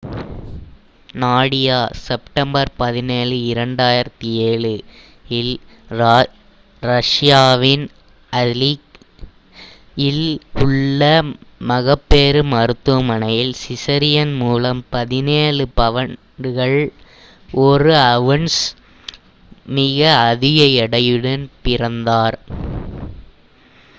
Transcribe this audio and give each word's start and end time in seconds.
Nadia 1.13 1.75
September 2.05 2.69
17 2.77 3.35
2007 3.49 4.71
இல் 5.31 5.51
ரஷியாவின் 6.83 7.85
Aleysk 8.33 8.97
இல் 10.07 10.25
உள்ள 10.63 11.01
மகப்பேறு 11.71 12.41
மருத்துவமனையில் 12.53 13.53
சிசேரியன் 13.61 14.33
மூலம் 14.35 14.81
17 14.97 15.69
பவுண்டுகள் 15.75 16.79
1 17.65 17.95
அவுன்ஸ் 18.07 18.61
மிக 19.71 19.99
அதிக 20.25 20.59
எடையுடன் 20.83 21.45
பிறந்தார் 21.61 22.39